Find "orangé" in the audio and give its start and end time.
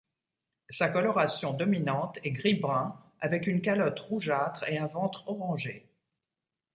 5.29-5.85